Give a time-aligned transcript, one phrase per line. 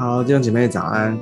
[0.00, 1.12] 好，弟兄姐妹早安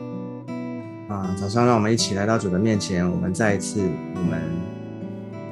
[1.08, 1.34] 啊！
[1.36, 3.80] 早上让我们一起来到主的面前，我们再一次，
[4.14, 4.40] 我们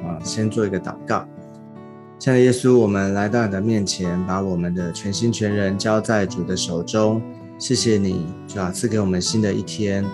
[0.05, 1.27] 啊，先做一个祷告。
[2.17, 7.21] 亲爱的耶稣，我们来到你的面前，把我们的全心全人交在主的手中。
[7.59, 10.05] 谢谢你，主啊，赐给我们新的一天。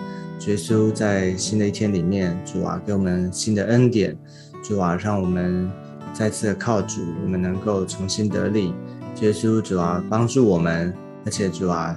[0.48, 4.18] 耶稣在新的一天里面，主啊，给我们新的恩典。
[4.60, 5.70] 主啊，让我们
[6.12, 8.74] 再次的靠主，我们能够重新得力。
[9.20, 10.92] 耶稣，主啊，帮助我们，
[11.24, 11.96] 而且主啊，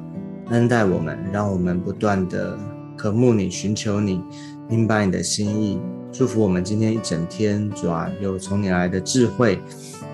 [0.49, 2.57] 恩待我们，让我们不断的
[2.95, 4.23] 渴慕你，寻求你，
[4.69, 5.79] 明白你的心意。
[6.11, 9.59] 祝福我们今天一整天，主啊，有从你来的智慧，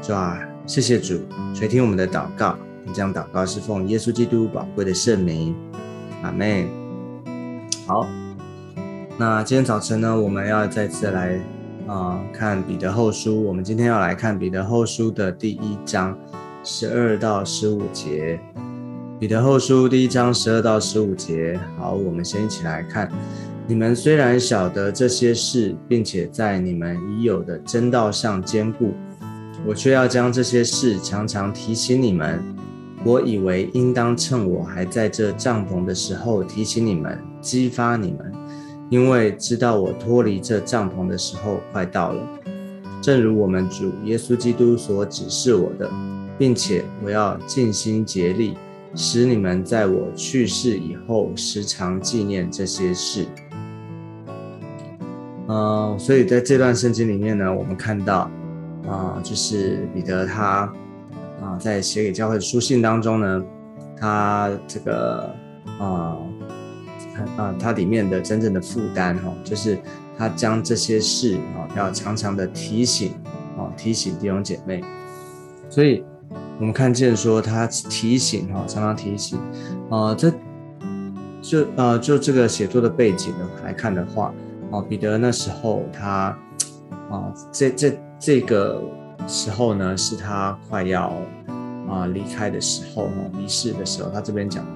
[0.01, 1.19] 主啊，谢谢主
[1.53, 2.57] 垂听我们的祷告。
[2.93, 5.55] 将祷告是奉耶稣基督宝贵的圣名，
[6.21, 6.67] 阿妹。
[7.87, 8.05] 好，
[9.17, 11.39] 那今天早晨呢，我们要再次来。
[11.85, 16.17] 啊，看彼得后书，我们今天要来看彼得后书的第一章
[16.63, 18.39] 十二到十五节。
[19.23, 23.09] 彼得后书第一章十二到十五节，好，我们先一起来看。
[23.65, 28.91] 你们虽然晓得这些事，并且在你们已有的真道上坚固，
[29.65, 32.43] 我却要将这些事常常提醒你们。
[33.05, 38.29] 我以为应当趁我还在这帐篷的时候提醒你们，激发你们。
[38.89, 42.21] 因为知道我脱离这帐篷的时候快到了，
[43.01, 45.89] 正如我们主耶稣基督所指示我的，
[46.37, 48.55] 并且我要尽心竭力，
[48.95, 53.25] 使你们在我去世以后时常纪念这些事。
[55.47, 58.29] 呃，所以在这段圣经里面呢，我们看到
[58.87, 60.71] 啊，就是彼得他
[61.41, 63.43] 啊，在写给教会的书信当中呢，
[63.97, 65.35] 他这个
[65.79, 66.17] 啊。
[67.37, 69.77] 啊，他里面的真正的负担哈，就是
[70.17, 73.13] 他将这些事啊，要常常的提醒
[73.55, 74.83] 啊，提醒弟兄姐妹。
[75.69, 76.03] 所以，
[76.59, 79.39] 我们看见说他提醒哈，常常提醒
[79.89, 80.31] 啊，这
[81.41, 84.33] 就呃，就这个写作的背景呢来看的话，
[84.71, 86.37] 啊，彼得那时候他
[87.09, 88.81] 啊，这这这个
[89.27, 91.13] 时候呢，是他快要
[91.89, 94.71] 啊离开的时候哈，离世的时候，他这边讲的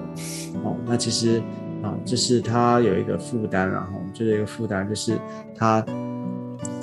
[0.64, 1.42] 哦，那其实。
[1.80, 5.16] 啊，就是他有一个负担，然后就是一个负担，就是
[5.56, 5.80] 他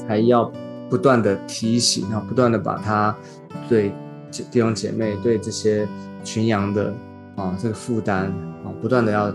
[0.07, 0.49] 还要
[0.89, 3.13] 不断的提醒，然后不断的把他
[3.67, 3.91] 对
[4.43, 5.87] 弟兄姐妹、对这些
[6.23, 6.93] 群羊的
[7.35, 8.25] 啊这个负担
[8.63, 9.33] 啊，不断的要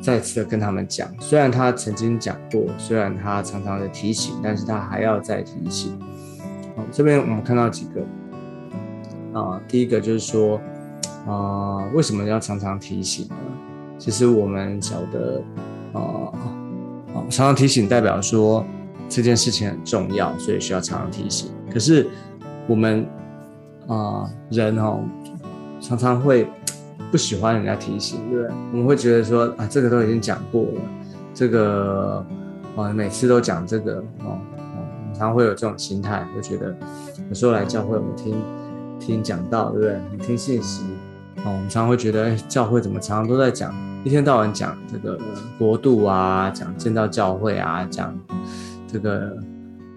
[0.00, 1.08] 再次的跟他们讲。
[1.18, 5.98] 虽然他曾经讲过，虽然他常常的提醒，但是他还要再提醒。
[6.76, 10.60] 好，这边我们看到几个啊，第一个就是说
[11.26, 13.36] 啊，为什么要常常提醒呢？
[13.96, 15.42] 其实我们晓得，
[15.92, 16.00] 啊
[17.14, 18.66] 啊，常常提醒代表说
[19.08, 21.50] 这件事情很重要，所以需要常常提醒。
[21.72, 22.06] 可是
[22.66, 23.06] 我们
[23.86, 25.00] 啊人哦，
[25.80, 26.48] 常常会
[27.10, 28.54] 不喜欢人家提醒，对不对？
[28.72, 30.80] 我们会觉得说啊，这个都已经讲过了，
[31.32, 32.24] 这个
[32.76, 34.78] 啊每次都讲这个哦哦，
[35.12, 36.74] 常常会有这种心态，会觉得
[37.28, 38.34] 有时候来教会我们听
[38.98, 40.00] 听讲道，对不对？
[40.12, 40.84] 你听信息。
[41.38, 45.18] 哦，我们常常会觉得，哎，教会怎么常常都在讲，一天到晚讲这个
[45.58, 48.16] 国度啊，讲建造教会啊，讲
[48.86, 49.36] 这个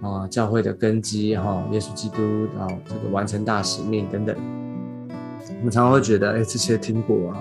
[0.02, 4.36] 啊教会的根基哈，耶稣基督啊这个完成大使命等等。
[5.60, 7.38] 我们常常会觉得，哎，这些听过啊，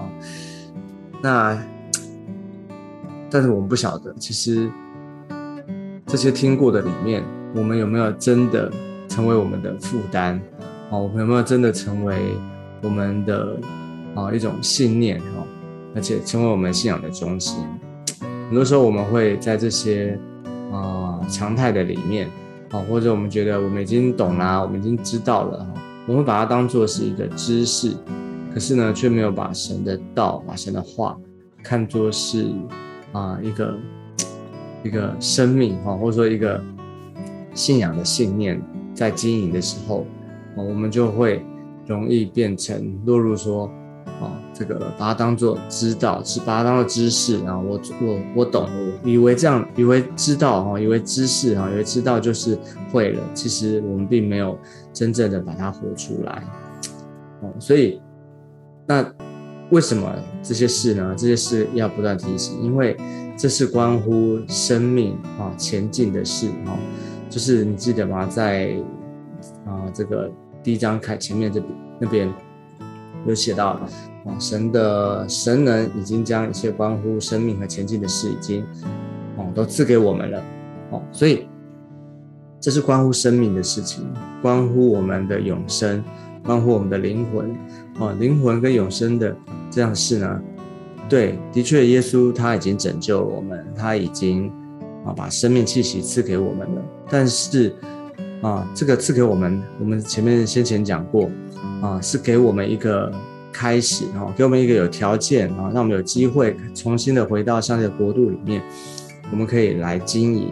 [1.22, 1.58] 那
[3.30, 4.70] 但是我们不晓得，其实
[6.06, 7.22] 这些听过的里面，
[7.54, 8.72] 我们有没有真的
[9.08, 10.40] 成为我们的负担？
[10.90, 12.34] 哦，我们有没有真的成为
[12.82, 13.58] 我们的？
[14.16, 15.46] 啊，一种信念哈，
[15.94, 17.62] 而且成为我们信仰的中心。
[18.48, 20.18] 很多时候，我们会在这些
[20.72, 22.30] 啊常态的里面，
[22.70, 25.66] 啊，或者我们觉得我们已经懂啦，我们已经知道了，
[26.06, 27.96] 我们把它当做是一个知识，
[28.52, 31.16] 可是呢，却没有把神的道、把神的话
[31.62, 32.46] 看作是
[33.12, 33.78] 啊一个
[34.82, 36.62] 一个生命哈，或者说一个
[37.54, 38.60] 信仰的信念，
[38.94, 40.06] 在经营的时候，
[40.56, 41.44] 我们就会
[41.86, 43.70] 容易变成落入说。
[44.20, 52.58] 哦，这个把它当做知道，是把它当做知识，然后我我我懂，我以为这样，以为知道哈，以为知识哈，以为知道就是
[52.90, 53.22] 会了。
[53.34, 54.58] 其实我们并没有
[54.92, 56.42] 真正的把它活出来。
[57.42, 58.00] 哦，所以
[58.86, 59.04] 那
[59.70, 60.10] 为什么
[60.42, 61.14] 这些事呢？
[61.14, 62.96] 这些事要不断提醒，因为
[63.36, 66.74] 这是关乎生命啊前进的事哈。
[67.28, 68.24] 就是你记得吗？
[68.26, 68.74] 在
[69.66, 70.30] 啊这个
[70.62, 72.34] 第一章开前面这边那边。
[73.26, 73.88] 有写到啊，
[74.38, 78.64] 神的神能已经将一切关乎生命和前进的事已经
[79.36, 80.42] 哦都赐给我们了
[80.90, 81.46] 哦，所以
[82.60, 84.04] 这是关乎生命的事情，
[84.42, 86.02] 关乎我们的永生，
[86.44, 87.54] 关乎我们的灵魂
[87.98, 89.36] 哦，灵魂跟永生的
[89.70, 90.40] 这样事呢，
[91.08, 94.50] 对，的确，耶稣他已经拯救了我们，他已经
[95.04, 96.82] 啊把生命气息赐给我们了。
[97.08, 97.72] 但是
[98.42, 101.30] 啊，这个赐给我们，我们前面先前讲过
[101.86, 103.12] 啊，是给我们一个
[103.52, 108.60] 开始啊，给我们一个有条件啊，让我们有机会重新的回到上帝的国度里面，
[109.30, 110.50] 我们可以来经营。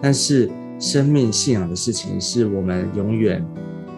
[0.00, 3.44] 但是生命信仰的事情，是我们永远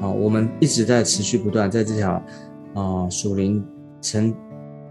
[0.01, 2.23] 啊，我们一直在持续不断在这条
[2.75, 3.63] 啊属灵
[4.01, 4.35] 成。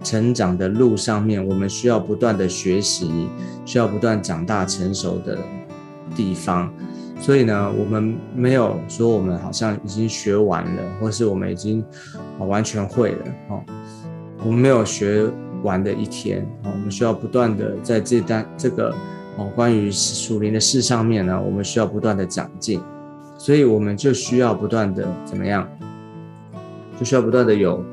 [0.04, 3.28] 成长的路上面，我们需要不断的学习，
[3.66, 5.40] 需要不断长大成熟的
[6.16, 6.72] 地方。
[7.20, 11.84] 所以呢，我们没有说我们好像已经学完了，或是我们已经
[12.40, 13.62] 完全会了哦。
[14.44, 15.30] 我们没有学
[15.64, 16.72] 完的一天哦。
[16.72, 18.94] 我们需要不断的在这单这个
[19.38, 22.80] 哦关于属灵的事上面呢，我们需要不断的长进。
[23.38, 25.68] 所以我们就需要不断的怎么样？
[27.00, 27.84] 就需要不断的有。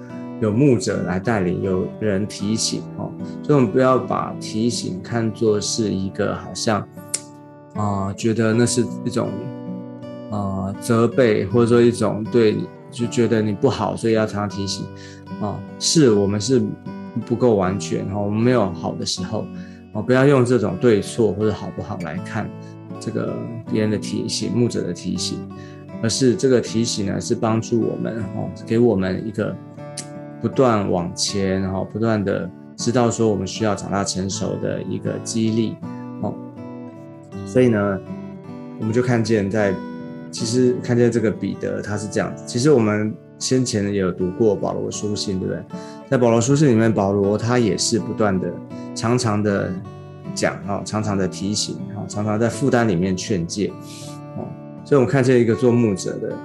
[0.40, 3.08] 有牧者来带领，有人提醒哦，
[3.40, 6.86] 所以我们不要把提醒看作是一个好像
[7.74, 9.28] 啊，觉得那是一种
[10.30, 12.56] 啊责备，或者说一种对，
[12.90, 14.86] 就觉得你不好，所以要常常提醒
[15.40, 15.58] 啊。
[15.78, 16.62] 是我们是
[17.26, 19.44] 不够完全哈，我们没有好的时候
[19.92, 22.48] 哦，不要用这种对错或者好不好来看
[22.98, 23.34] 这个
[23.70, 25.38] 别人的提醒，牧者的提醒，
[26.02, 29.54] 而是这个提醒呢是帮助我们哦，给我们一个。
[30.42, 35.74] 不断往前，然后不断的知道说我们需要长大成熟的一个激励，
[37.46, 37.98] 所以呢，
[38.78, 39.74] 我们就看见在，
[40.30, 42.44] 其实看见这个彼得他是这样子。
[42.46, 45.62] 其实我们先前也有读过保罗书信，对不对？
[46.10, 48.52] 在保罗书信里面，保罗他也是不断的、
[48.94, 49.72] 常常的
[50.34, 53.72] 讲，啊，常常的提醒，啊，常常在负担里面劝诫，
[54.36, 54.46] 哦，
[54.84, 56.36] 所以我们看见一个做牧者的，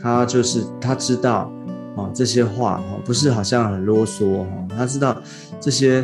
[0.00, 1.52] 他就是他知道。
[1.94, 4.46] 啊，这些话哈，不是好像很啰嗦哈。
[4.78, 5.14] 他知道
[5.60, 6.02] 这些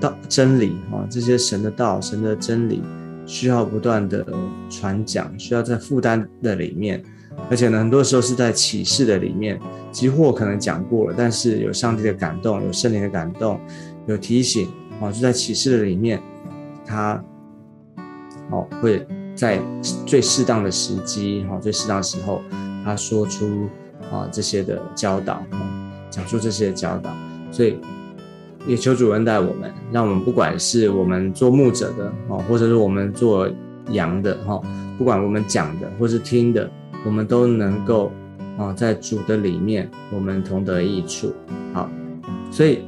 [0.00, 2.82] 道真理哈，这些神的道、神的真理，
[3.28, 4.26] 需要不断的
[4.68, 7.00] 传讲，需要在负担的里面，
[7.48, 9.60] 而且呢，很多时候是在启示的里面。
[9.92, 13.60] 几乎可能讲过了，但是有上帝的感动，有圣灵的感动，
[14.06, 14.68] 有提醒
[15.00, 16.20] 啊，就在启示的里面，
[16.84, 17.22] 他
[18.50, 19.60] 哦会在
[20.04, 22.42] 最适当的时机哈，最适当的时候，
[22.84, 23.68] 他说出。
[24.10, 25.44] 啊，这些的教导，
[26.08, 27.14] 讲述这些的教导，
[27.52, 27.78] 所以
[28.68, 33.48] 也求主恩待我们，让我们不管是我们做牧者的，哦，或者是我们做
[33.90, 34.60] 羊的，哈，
[34.98, 36.70] 不管我们讲的或是听的，
[37.06, 38.12] 我们都能够
[38.58, 41.32] 啊，在主的里面，我们同得益处。
[41.72, 41.90] 好，
[42.50, 42.80] 所以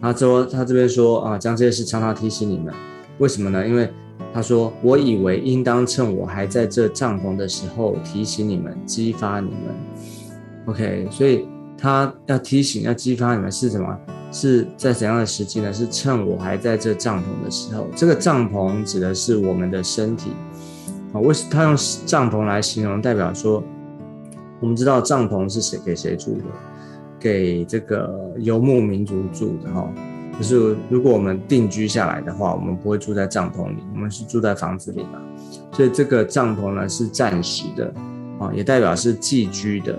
[0.00, 2.72] 他说他这边说啊，将这些事常常提醒你们，
[3.18, 3.68] 为什么呢？
[3.68, 3.90] 因为
[4.32, 9.58] 他说，我以为应当趁我还在这帐篷的时候提醒你们，激发你们。
[10.66, 11.46] OK，所以
[11.76, 13.98] 他要提醒、要激发你们是什么？
[14.30, 15.72] 是在怎样的时机呢？
[15.72, 17.86] 是趁我还在这帐篷的时候。
[17.96, 20.32] 这个帐篷指的是我们的身体
[21.12, 21.20] 啊。
[21.20, 23.00] 为什他用帐篷来形容？
[23.00, 23.62] 代表说，
[24.60, 26.44] 我们知道帐篷是谁给谁住的？
[27.18, 29.90] 给这个游牧民族住的哈。
[30.38, 35.20] 就是如果我们定居下来的话，我们不会住在帐篷里，我们是住在房子里嘛。
[35.72, 37.92] 所以这个帐篷呢是暂时的
[38.38, 39.98] 啊，也代表是寄居的。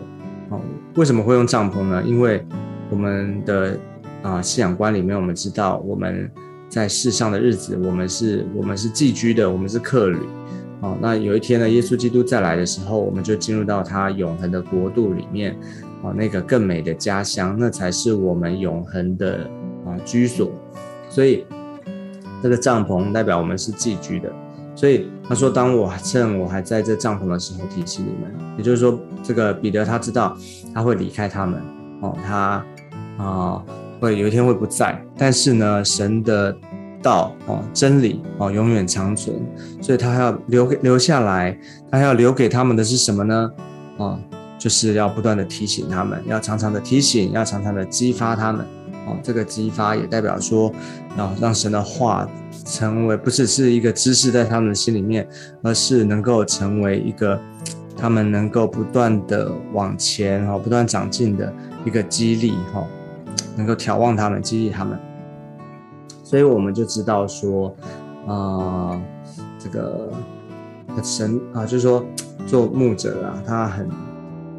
[0.49, 0.61] 哦，
[0.95, 2.01] 为什么会用帐篷呢？
[2.05, 2.45] 因为
[2.89, 3.77] 我们的
[4.21, 6.29] 啊信仰观里面，我们知道我们
[6.67, 10.19] 在世上的日子，我们是我们是寄居的，我们是客旅。
[10.81, 15.57] 哦，那有一天呢，耶稣基督再来的时候，我们就进入到他永恒的国度里面，
[16.01, 19.49] 哦，那个更美的家乡，那才是我们永恒的
[19.85, 20.49] 啊居所。
[21.09, 21.45] 所以
[22.41, 24.31] 这个帐篷代表我们是寄居的。
[24.75, 28.33] 所以他说：“当我趁我还在这帐篷的时候，提醒你们。
[28.57, 30.37] 也就是说，这个彼得他知道
[30.73, 31.61] 他会离开他们
[32.01, 32.63] 哦，他
[33.17, 33.61] 啊
[33.99, 34.99] 会有一天会不在。
[35.17, 36.55] 但是呢，神的
[37.01, 39.35] 道哦，真理哦，永远长存。
[39.81, 41.57] 所以他要留给留下来，
[41.91, 43.51] 他要留给他们的是什么呢？
[43.97, 44.19] 啊，
[44.57, 48.65] 就是要不断的提醒他们，要常常的提醒，要常常的激发他们。
[49.07, 50.71] 哦，这个激发也代表说，
[51.17, 52.27] 要让神的话。”
[52.65, 55.27] 成为不只是一个知识在他们的心里面，
[55.63, 57.39] 而是能够成为一个
[57.97, 61.51] 他们能够不断的往前哈，不断长进的
[61.83, 62.85] 一个激励哈，
[63.59, 64.97] 能够眺望他们，激励他们。
[66.23, 67.75] 所以我们就知道说，
[68.25, 68.97] 啊，
[69.59, 70.09] 这个
[71.03, 72.01] 神啊，就是说
[72.47, 73.89] 做牧者啊，他很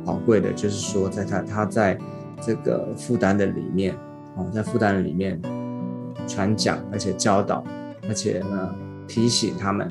[0.04, 1.98] 宝贵的，就是说在他他在
[2.42, 3.94] 这个负担的里面
[4.36, 5.40] 啊，在负担的里面
[6.28, 7.64] 传讲，而且教导。
[8.08, 8.74] 而且呢，
[9.06, 9.88] 提醒他们，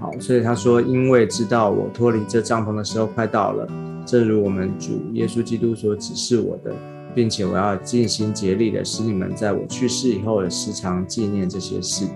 [0.00, 3.68] 好，所以他说，因为知道我脱离这帐篷的时候快到了，
[4.04, 6.74] 正如我们主耶稣基督所指示我的，
[7.14, 12.06] 并且我要尽心竭力的使你们在我去世以后时常纪念这些事。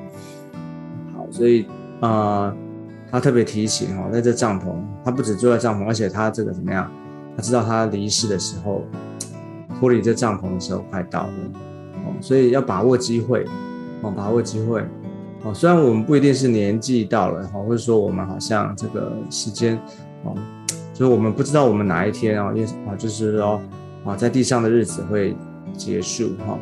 [1.15, 1.67] 好，所以
[2.01, 2.55] 啊，
[3.11, 4.75] 他特别提醒哦，在这帐篷，
[5.05, 6.91] 他不止住在帐篷，而且他这个怎么样？
[7.37, 8.83] 他知道他离世的时候，
[9.79, 11.33] 脱离这帐篷的时候快到了
[12.05, 13.45] 哦，所以要把握机会
[14.03, 14.83] 哦，把握机会
[15.43, 15.53] 哦。
[15.53, 19.79] 虽然我们不一定是年纪到了哈，或者说我们好像这个时间
[20.25, 20.35] 哦。
[20.95, 23.61] 就是我们不知道我们哪一天啊，也啊，就是说
[24.07, 25.37] 啊，在地上的日子会
[25.77, 26.59] 结束哈。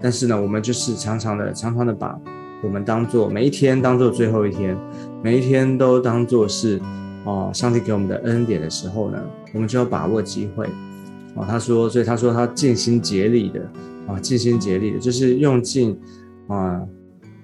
[0.00, 2.18] 但是呢，我们就是常常的、常常的把
[2.62, 4.76] 我们当做每一天当做最后一天，
[5.22, 6.80] 每一天都当做是
[7.24, 9.18] 哦，上帝给我们的恩典的时候呢，
[9.54, 10.66] 我们就要把握机会
[11.34, 11.44] 哦。
[11.48, 13.60] 他说，所以他说他尽心竭力的
[14.06, 15.98] 啊，尽心竭力的，就是用尽
[16.48, 16.80] 啊，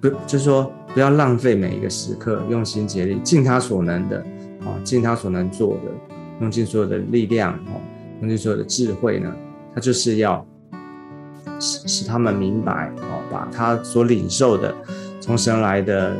[0.00, 4.18] 不，就是说不要浪费每一个时刻，用心竭力，尽他所能的
[4.60, 6.14] 啊，尽他所能做的。
[6.40, 7.80] 用尽所有的力量，哦，
[8.20, 9.32] 用尽所有的智慧呢，
[9.74, 10.44] 他就是要
[11.60, 14.74] 使使他们明白，哦，把他所领受的
[15.20, 16.16] 从神来的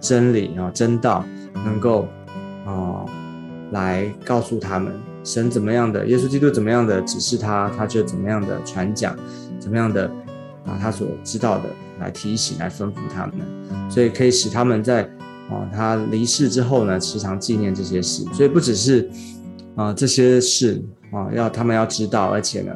[0.00, 1.24] 真理啊真道，
[1.64, 2.08] 能够
[2.64, 3.04] 啊
[3.70, 9.16] 来告诉他们神怎么样的，耶稣基督怎么样的指示他，他就怎么样的传讲，
[9.60, 10.10] 怎么样的
[10.64, 11.64] 把他所知道的
[12.00, 15.02] 来提醒，来吩咐他们，所以可以使他们在
[15.48, 19.08] 啊他离世之后呢，时常纪念这些事，所以不只是。
[19.76, 22.72] 啊，这些事啊，要他们要知道，而且呢，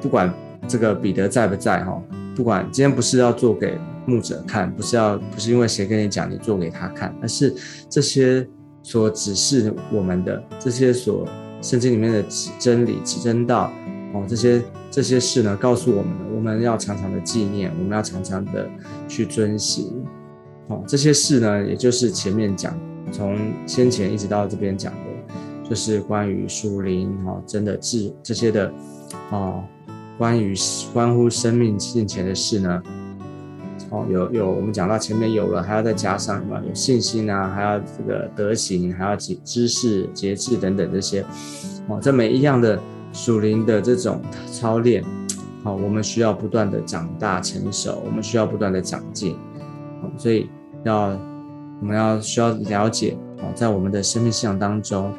[0.00, 0.32] 不管
[0.66, 2.02] 这个彼得在不在哈，
[2.34, 7.54] 不管今天不是要做给牧者看，不是要不是因为谁跟你讲你做给他看，而是
[7.88, 8.44] 这些
[8.82, 11.24] 所指示我们的这些所
[11.62, 13.72] 圣经里面的指真理、指真道
[14.12, 18.68] 哦，这些这些事呢，告诉我们，我们要常常的纪念，我们要常常的
[19.06, 20.04] 去遵行
[20.66, 22.76] 哦，这些事呢，也就是前面讲，
[23.12, 25.11] 从先前一直到这边讲的。
[25.72, 28.70] 就是关于属灵啊，真的智这些的
[29.30, 29.64] 啊，
[30.18, 30.54] 关于
[30.92, 32.82] 关乎生命性前的事呢，
[33.88, 36.60] 哦，有有我们讲到前面有了，还要再加上什么？
[36.68, 41.24] 有信心啊，还要这个德行，还要知知识、节制等等这些，
[41.88, 42.78] 哦，这每一样的
[43.14, 44.20] 属灵的这种
[44.52, 45.02] 操练，
[45.64, 49.38] 好，我们需要不断的长大成熟，我们需要不断的长进，
[50.18, 50.50] 所以
[50.84, 51.18] 要
[51.80, 55.10] 我们要需要了解哦，在我们的生命信仰当中。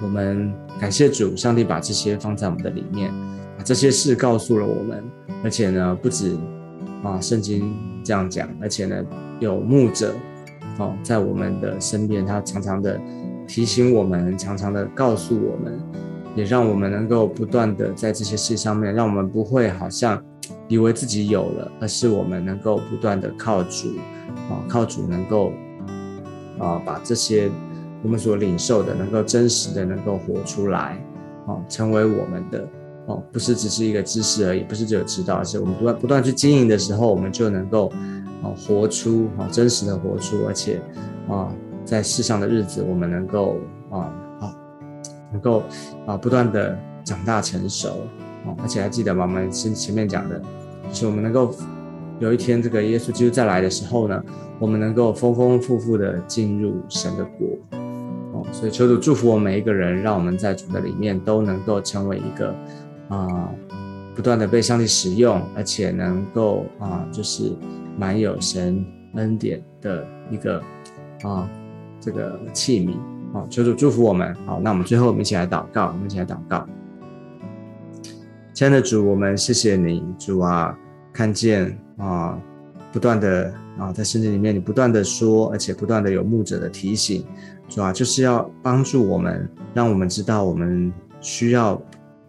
[0.00, 3.12] 我们感谢主，上帝把这些放在我们的里面，
[3.56, 5.04] 把这些事告诉了我们，
[5.44, 6.36] 而且呢，不止
[7.04, 9.04] 啊，圣经这样讲，而且呢，
[9.38, 10.14] 有牧者
[10.78, 12.98] 哦，在我们的身边，他常常的
[13.46, 15.78] 提醒我们，常常的告诉我们，
[16.34, 20.20] 也让我们能够不断的在这些事上面，让我们不会好像
[20.66, 23.88] 以为自己有了，而是我们能够不断的靠主
[24.50, 25.52] 啊，靠主能够
[26.58, 27.48] 啊，把这些。
[28.02, 31.00] 我们所领受的，能够真实的能够活出来，
[31.46, 32.68] 哦，成为我们的
[33.06, 37.92] 哦，不是只是一个知识而已，不是只有知道，而是我们不断不断去经营的时候，我们就能够
[38.42, 40.80] 哦活出哦真实的活出，而且
[41.28, 41.52] 啊
[41.84, 43.58] 在世上的日子，我们能够
[43.90, 44.54] 啊好
[45.32, 45.62] 能够
[46.06, 47.88] 啊不断的长大成熟
[48.44, 49.24] 哦，而且还记得吗？
[49.24, 50.40] 我们前前面讲的，
[50.88, 51.54] 就是我们能够
[52.18, 54.20] 有一天这个耶稣基督再来的时候呢，
[54.58, 57.80] 我们能够丰丰富富的进入神的国。
[58.52, 62.54] 所以求主祝福我们每一个人，让我们在主的里面都能够成为一个
[63.08, 63.50] 啊，
[64.14, 67.52] 不断的被上帝使用，而且能够啊，就是
[67.98, 70.62] 满有神恩典的一个
[71.22, 71.48] 啊
[71.98, 72.94] 这个器皿。
[73.32, 74.34] 好，求主祝福我们。
[74.46, 76.64] 好，那我们最后我们一起来祷告，我们一起来祷告。
[78.52, 80.78] 亲爱的主，我们谢谢你，主啊，
[81.10, 82.38] 看见啊，
[82.92, 87.24] 不断的啊，在圣经里面你不断的说，而且不断的有牧者的提醒。
[87.68, 91.80] 主要就是要帮助我们，让我们知道我们需要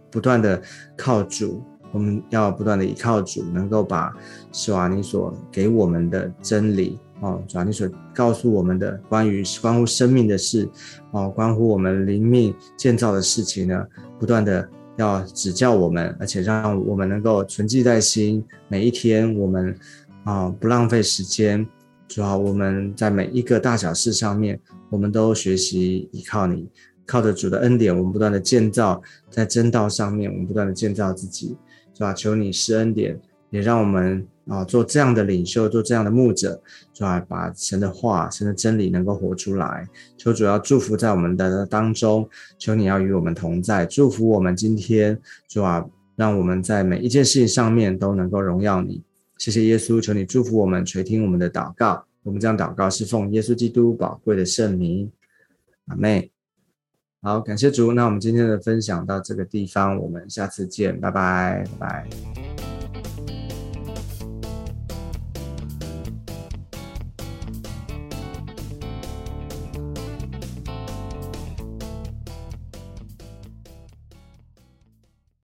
[0.09, 0.61] 不断的
[0.95, 4.13] 靠主，我们要不断的依靠主，能够把
[4.53, 10.69] 是吧你所给我们的真理哦，主要你所告诉我们的关于关乎生命的事
[11.11, 13.85] 哦，关乎我们灵命建造的事情呢，
[14.17, 14.65] 不断的
[14.95, 19.75] 要指教我们，而且让我们能够存记在心，每一天我们
[20.23, 21.67] 啊不浪费时间，
[22.07, 24.59] 主要我们在每一个大小事上面。
[24.89, 26.69] 我们都学习依靠你，
[27.07, 31.57] 靠着主的恩典，我们不断的建造在真道上面，我们不断的建造自己，
[31.95, 32.13] 是吧？
[32.13, 36.61] 求你施恩典，也让我们啊做这样的领袖，做这样的牧者，
[36.93, 37.19] 是吧？
[37.27, 39.87] 把神的话、神的真理能够活出来。
[40.15, 45.83] 求主要祝福在我们的当中，求你要与我们同在，祝福我们今天，是吧？
[46.15, 49.01] 让我们在每一件事情上面都能够荣耀你。
[49.37, 52.05] 谢谢耶稣，求你祝福我们，垂听我们的祷告。
[52.23, 55.11] 我们将祷告，是奉耶稣基督宝贵的圣名，
[55.87, 56.31] 阿妹。
[57.21, 57.91] 好，感谢主。
[57.91, 62.72] 那我们今天的分享到这个地方，我们下次见，拜拜，拜拜。